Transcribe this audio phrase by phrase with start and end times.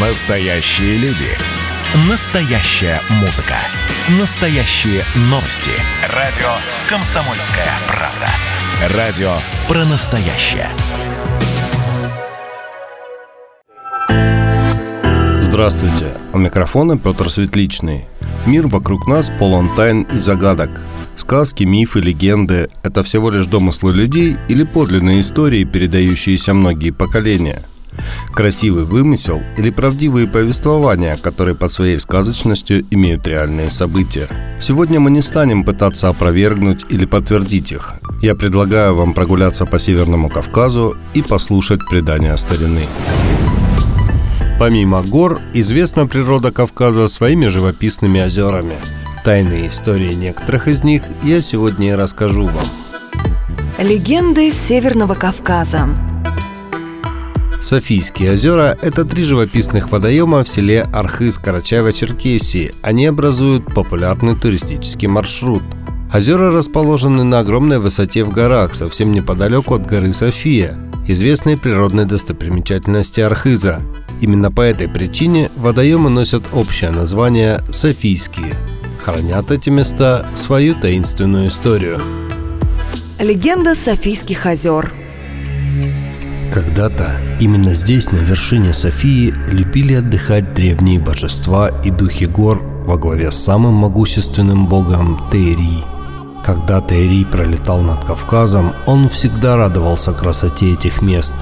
[0.00, 1.26] Настоящие люди.
[2.08, 3.56] Настоящая музыка.
[4.20, 5.72] Настоящие новости.
[6.14, 6.46] Радио
[6.88, 8.96] «Комсомольская правда».
[8.96, 9.32] Радио
[9.66, 10.68] про настоящее.
[15.42, 16.14] Здравствуйте.
[16.32, 18.04] У микрофона Петр Светличный.
[18.46, 20.70] Мир вокруг нас полон тайн и загадок.
[21.16, 27.64] Сказки, мифы, легенды– это всего лишь домыслы людей или подлинные истории, передающиеся многие поколения–
[28.34, 34.28] Красивый вымысел или правдивые повествования, которые под своей сказочностью имеют реальные события.
[34.60, 37.94] Сегодня мы не станем пытаться опровергнуть или подтвердить их.
[38.22, 42.86] Я предлагаю вам прогуляться по Северному Кавказу и послушать предания старины.
[44.58, 48.74] Помимо гор, известна природа Кавказа своими живописными озерами.
[49.24, 52.64] Тайные истории некоторых из них я сегодня и расскажу вам.
[53.78, 55.88] Легенды Северного Кавказа
[57.60, 62.72] Софийские озера– это три живописных водоема в селе Архыз Карачаево-Черкесии.
[62.82, 65.62] Они образуют популярный туристический маршрут.
[66.14, 70.78] Озера расположены на огромной высоте в горах, совсем неподалеку от горы София,
[71.08, 73.82] известной природной достопримечательности Архыза.
[74.20, 78.54] Именно по этой причине водоемы носят общее название «Софийские».
[79.04, 82.00] Хранят эти места свою таинственную историю.
[83.18, 84.92] Легенда Софийских озер–
[86.52, 93.30] когда-то именно здесь, на вершине Софии, любили отдыхать древние божества и духи гор во главе
[93.30, 95.84] с самым могущественным богом Тейри.
[96.44, 101.34] Когда Тейри пролетал над Кавказом, он всегда радовался красоте этих мест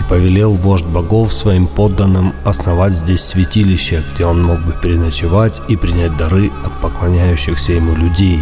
[0.00, 5.76] и повелел вождь богов своим подданным основать здесь святилище, где он мог бы переночевать и
[5.76, 8.40] принять дары от поклоняющихся ему людей.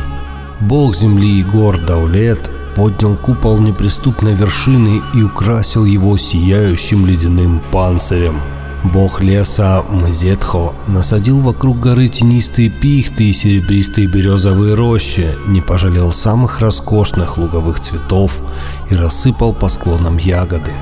[0.60, 8.40] Бог земли и гор Даулет поднял купол неприступной вершины и украсил его сияющим ледяным панцирем.
[8.84, 16.60] Бог леса Мазетхо насадил вокруг горы тенистые пихты и серебристые березовые рощи, не пожалел самых
[16.60, 18.40] роскошных луговых цветов
[18.88, 20.72] и рассыпал по склонам ягоды.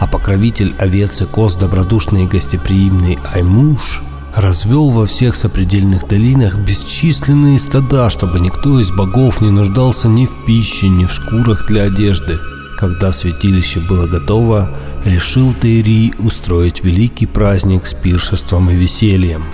[0.00, 4.02] А покровитель овец и коз добродушный и гостеприимный Аймуш
[4.34, 10.44] развел во всех сопредельных долинах бесчисленные стада, чтобы никто из богов не нуждался ни в
[10.46, 12.38] пище, ни в шкурах для одежды.
[12.78, 19.44] Когда святилище было готово, решил Тейри устроить великий праздник с пиршеством и весельем.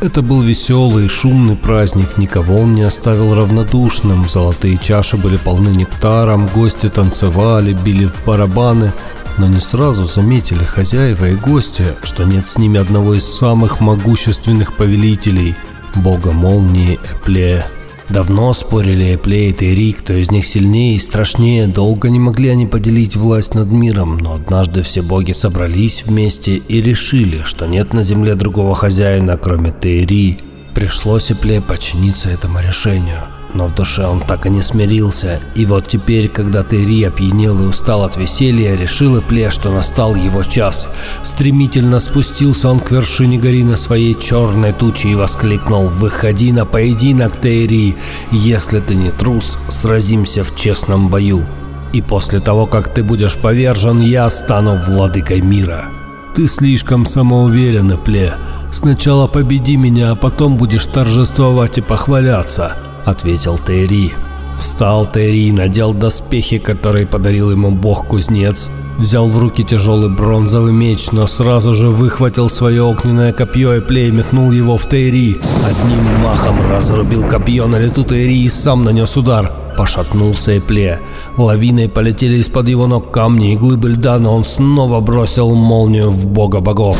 [0.00, 4.28] Это был веселый и шумный праздник, никого он не оставил равнодушным.
[4.28, 8.92] Золотые чаши были полны нектаром, гости танцевали, били в барабаны–
[9.38, 14.76] но не сразу заметили хозяева и гости, что нет с ними одного из самых могущественных
[14.76, 15.54] повелителей–
[15.96, 17.64] бога молнии Эпле.
[18.08, 21.66] Давно спорили Эпле и Тейри, кто из них сильнее и страшнее.
[21.66, 26.82] Долго не могли они поделить власть над миром, но однажды все боги собрались вместе и
[26.82, 30.38] решили, что нет на земле другого хозяина, кроме Тейри.
[30.74, 33.22] Пришлось Эпле подчиниться этому решению–
[33.54, 35.40] но в душе он так и не смирился.
[35.54, 40.42] И вот теперь, когда Терри опьянел и устал от веселья, решил Ипле, что настал его
[40.42, 40.88] час.
[41.22, 47.40] Стремительно спустился он к вершине горы на своей черной туче и воскликнул «Выходи на поединок,
[47.40, 47.96] Терри!
[48.30, 51.46] Если ты не трус, сразимся в честном бою.
[51.92, 55.86] И после того, как ты будешь повержен, я стану владыкой мира».
[56.34, 58.32] «Ты слишком самоуверен, Ипле.
[58.72, 62.74] Сначала победи меня, а потом будешь торжествовать и похваляться»,—
[63.04, 64.12] ответил Терри.
[64.58, 71.26] Встал Терри, надел доспехи, которые подарил ему бог-кузнец, взял в руки тяжелый бронзовый меч, но
[71.26, 75.40] сразу же выхватил свое огненное копье и плей метнул его в Терри.
[75.66, 79.52] Одним махом разрубил копье на лету Терри и сам нанес удар.
[79.76, 81.00] Пошатнулся и пле.
[81.36, 86.26] Лавиной полетели из-под его ног камни и глыбы льда, но он снова бросил молнию в
[86.26, 86.98] бога богов.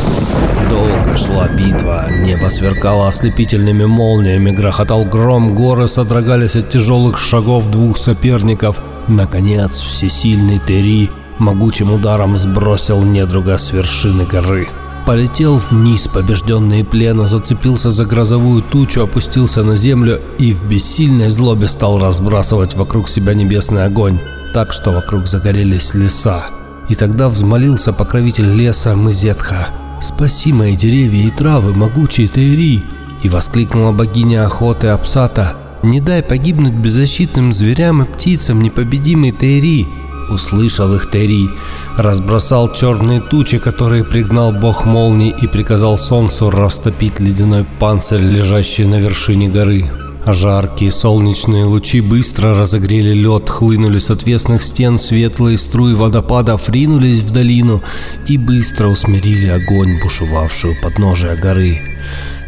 [0.73, 7.99] Долго шла битва, небо сверкало ослепительными молниями, грохотал гром, горы содрогались от тяжелых шагов двух
[7.99, 8.81] соперников.
[9.07, 14.67] Наконец, всесильный Тери могучим ударом сбросил недруга с вершины горы.
[15.05, 21.67] Полетел вниз, побежденный плена, зацепился за грозовую тучу, опустился на землю и в бессильной злобе
[21.67, 24.19] стал разбрасывать вокруг себя небесный огонь,
[24.55, 26.45] так что вокруг загорелись леса.
[26.89, 29.67] И тогда взмолился покровитель леса Мызетха
[30.03, 32.83] «Спаси мои деревья и травы, могучие Тейри!»
[33.23, 39.87] И воскликнула богиня охоты Апсата «Не дай погибнуть беззащитным зверям и птицам, непобедимый Тейри!»
[40.29, 41.49] Услышал их Терри,
[41.97, 48.99] разбросал черные тучи, которые пригнал бог молний и приказал солнцу растопить ледяной панцирь, лежащий на
[48.99, 49.85] вершине горы.
[50.25, 57.31] Жаркие солнечные лучи быстро разогрели лед, хлынули с отвесных стен светлые струи водопадов, ринулись в
[57.31, 57.81] долину
[58.29, 61.81] и быстро усмирили огонь, бушевавшую подножия горы.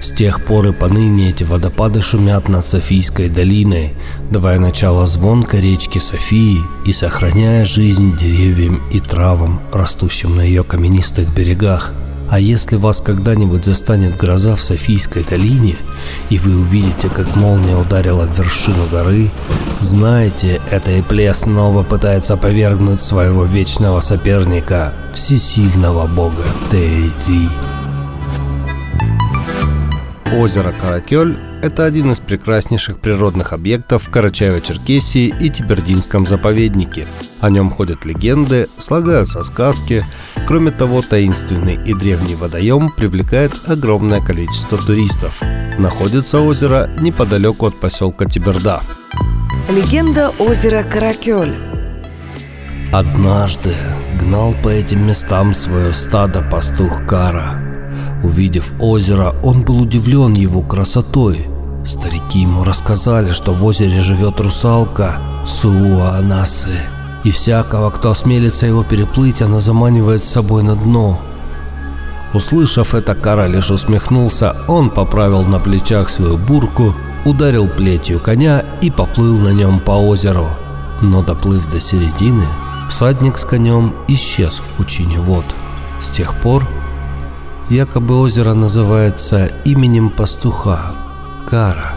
[0.01, 3.93] С тех пор и поныне эти водопады шумят над Софийской долиной,
[4.31, 11.33] давая начало звонкой речке Софии и сохраняя жизнь деревьям и травам, растущим на ее каменистых
[11.33, 11.93] берегах.
[12.29, 15.75] А если вас когда-нибудь застанет гроза в Софийской долине,
[16.29, 19.29] и вы увидите, как молния ударила в вершину горы,
[19.79, 27.49] знайте, это и плес снова пытается повергнуть своего вечного соперника, всесильного бога Тейри.
[30.33, 37.07] Озеро Каракёль– это один из прекраснейших природных объектов в Карачаево-Черкесии и Тибердинском заповеднике.
[37.41, 40.05] О нем ходят легенды, слагаются сказки.
[40.47, 45.41] Кроме того, таинственный и древний водоем привлекает огромное количество туристов.
[45.79, 48.81] Находится озеро неподалеку от поселка Тиберда.
[49.69, 51.55] Легенда озера Каракёль
[52.93, 53.73] Однажды
[54.21, 57.59] гнал по этим местам свое стадо пастух Кара–
[58.25, 61.45] Увидев озеро, он был удивлен его красотой.
[61.85, 66.79] Старики ему рассказали, что в озере живет русалка Суанасы,
[67.23, 71.21] и всякого, кто осмелится его переплыть, она заманивает с собой на дно.
[72.33, 78.89] Услышав это, Кара лишь усмехнулся, он поправил на плечах свою бурку, ударил плетью коня и
[78.89, 80.47] поплыл на нем по озеру.
[81.01, 82.45] Но доплыв до середины,
[82.89, 85.45] всадник с конем исчез в пучине вод.
[85.99, 86.67] С тех пор
[87.69, 90.93] Якобы озеро называется именем пастуха–
[91.47, 91.93] Кара.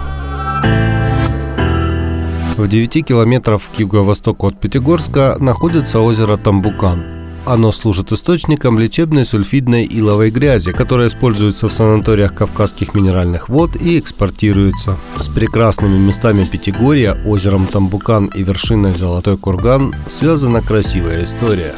[2.56, 7.04] В 9 километрах к юго-востоку от Пятигорска находится озеро Тамбукан.
[7.46, 13.98] Оно служит источником лечебной сульфидной иловой грязи, которая используется в санаториях Кавказских минеральных вод и
[13.98, 14.96] экспортируется.
[15.16, 21.74] С прекрасными местами Пятигорья, озером Тамбукан и вершиной Золотой Курган связана красивая история.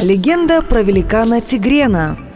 [0.00, 2.16] Легенда про великана Тигрена–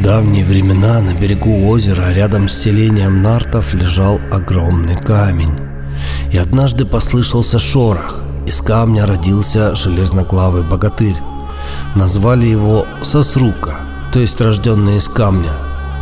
[0.00, 5.52] давние времена на берегу озера рядом с селением Нартов лежал огромный камень.
[6.32, 8.22] И однажды послышался шорох.
[8.46, 11.16] Из камня родился железноглавый богатырь.
[11.94, 13.80] Назвали его Сосрука,
[14.12, 15.52] то есть рожденный из камня.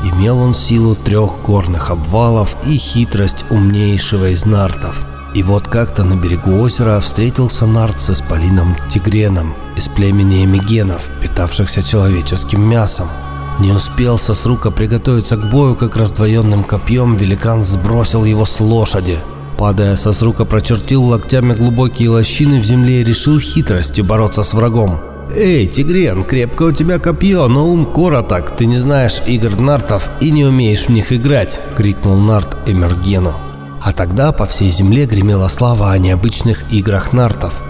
[0.05, 5.05] Имел он силу трех горных обвалов и хитрость умнейшего из нартов.
[5.35, 11.83] И вот как-то на берегу озера встретился нарт с исполином Тигреном из племени эмигенов, питавшихся
[11.83, 13.09] человеческим мясом.
[13.59, 19.19] Не успел Сосрука приготовиться к бою, как раздвоенным копьем великан сбросил его с лошади.
[19.59, 25.01] Падая, Сосрука прочертил локтями глубокие лощины в земле и решил хитростью бороться с врагом.
[25.35, 28.57] «Эй, Тигрен, крепко у тебя копье, но ум короток.
[28.57, 33.35] Ты не знаешь игр нартов и не умеешь в них играть!»— крикнул нарт Эмергену.
[33.83, 37.61] А тогда по всей земле гремела слава о необычных играх нартов.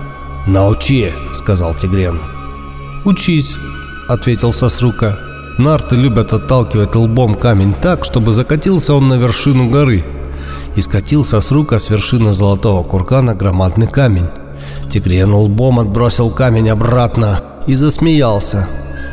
[0.46, 2.20] «Научи!»— сказал Тигрен.
[3.05, 3.56] «Учись!»—
[4.08, 5.28] ответил Сосрука.
[5.59, 10.05] Нарты любят отталкивать лбом камень так, чтобы закатился он на вершину горы.
[10.77, 14.29] И скатился с рука с вершины золотого куркана громадный камень.
[14.89, 18.69] Тигрен лбом отбросил камень обратно и засмеялся.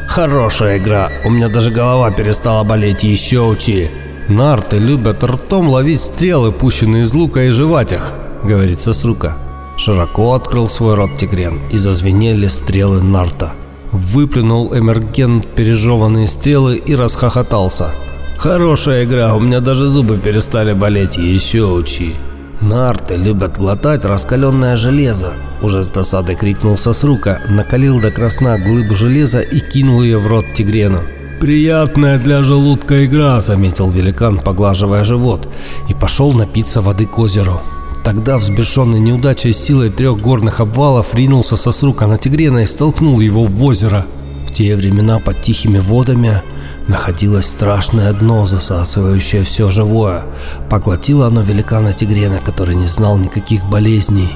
[0.08, 3.90] «Хорошая игра, у меня даже голова перестала болеть, еще учи!»
[4.30, 8.14] «Нарты любят ртом ловить стрелы, пущенные из лука и жевать их»,—
[8.44, 9.38] говорит Сосрука.
[9.78, 13.54] Широко открыл свой рот Тигрен, и зазвенели стрелы Нарта.
[13.92, 17.92] Выплюнул Эмерген пережеванные стрелы и расхохотался.
[18.38, 22.16] «Хорошая игра, у меня даже зубы перестали болеть, еще учи!»
[22.62, 29.42] «Нарты любят глотать раскаленное железо!» Уже с досадой крикнул Сосрука, накалил до красна глыбу железа
[29.42, 31.00] и кинул ее в рот Тигрену.
[31.40, 35.48] «Приятная для желудка игра»,— заметил великан, поглаживая живот,
[35.90, 37.62] и пошел напиться воды к озеру.
[38.06, 43.46] Тогда, взбешенный неудачей силой трех горных обвалов, ринулся со срука на Тигрена и столкнул его
[43.46, 44.06] в озеро.
[44.46, 46.44] В те времена под тихими водами
[46.88, 50.24] находилось страшное дно, засасывающее все живое.
[50.70, 54.30] Поглотило оно великана Тигрена, который не знал никаких болезней.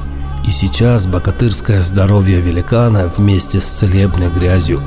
[0.47, 4.81] И сейчас богатырское здоровье великана вместе с целебной грязью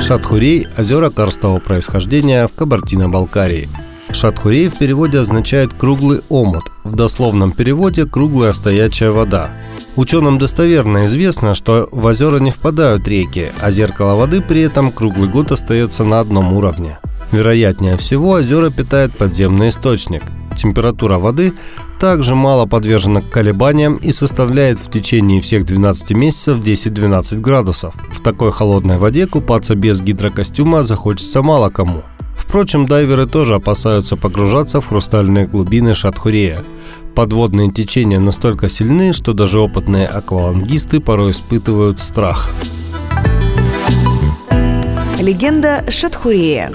[0.00, 3.68] Шатхурей– озера карстового происхождения в Кабардино-Балкарии–
[4.12, 9.50] Шатхурей в переводе означает «круглый омут», в дословном переводе «круглая стоячая вода».
[9.96, 15.28] Ученым достоверно известно, что в озера не впадают реки, а зеркало воды при этом круглый
[15.28, 16.98] год остается на одном уровне.
[17.32, 20.22] Вероятнее всего, озера питает подземный источник.
[20.56, 21.52] Температура воды
[22.00, 27.94] также мало подвержена колебаниям и составляет в течение всех 12 месяцев 10-12 градусов.
[28.12, 32.02] В такой холодной воде купаться без гидрокостюма захочется мало кому
[32.50, 36.64] Впрочем, дайверы тоже опасаются погружаться в хрустальные глубины Шатхурея.
[37.14, 42.50] Подводные течения настолько сильны, что даже опытные аквалангисты порой испытывают страх.
[45.20, 46.72] Легенда Шатхурея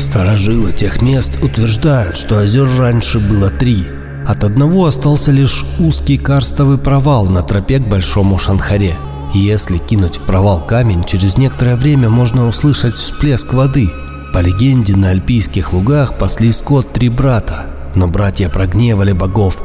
[0.00, 3.84] Старожилы тех мест утверждают, что озер раньше было три.
[4.26, 8.96] От одного остался лишь узкий карстовый провал на тропе к Большому Шанхаре.
[9.36, 13.90] Если кинуть в провал камень, через некоторое время можно услышать всплеск воды.
[14.32, 19.62] По легенде, на альпийских лугах пасли скот три брата, но братья прогневали богов,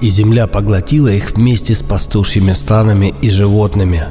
[0.00, 4.04] и земля поглотила их вместе с пастушьими станами и животными.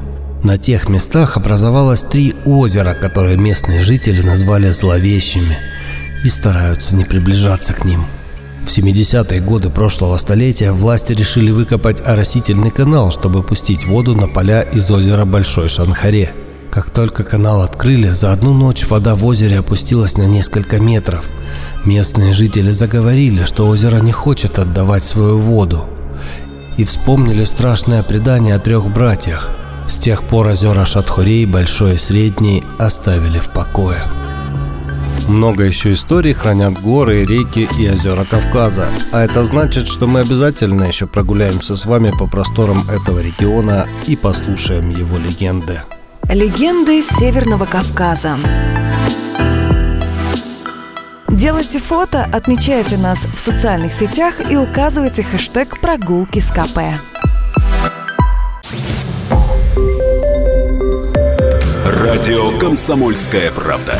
[0.44, 5.58] На тех местах образовалось три озера, которые местные жители назвали зловещими
[6.26, 8.06] и стараются не приближаться к ним.
[8.70, 14.62] В 70-е годы прошлого столетия власти решили выкопать оросительный канал, чтобы пустить воду на поля
[14.62, 16.36] из озера Большой Шанхаре.
[16.70, 21.32] Как только канал открыли, за одну ночь вода в озере опустилась на несколько метров.
[21.84, 25.90] Местные жители заговорили, что озеро не хочет отдавать свою воду.
[26.78, 29.50] И вспомнили страшное предание о трех братьях–
[29.88, 34.04] с тех пор озера Шатхурей, Большой и Средний, оставили в покое.
[35.30, 38.90] Много еще историй хранят горы, реки и озера Кавказа.
[39.12, 44.16] А это значит, что мы обязательно еще прогуляемся с вами по просторам этого региона и
[44.16, 45.82] послушаем его легенды.
[46.28, 48.40] Легенды Северного Кавказа
[51.28, 56.80] Делайте фото, отмечайте нас в социальных сетях и указывайте хэштег «Прогулки с КП».
[61.86, 64.00] Радио «Комсомольская правда».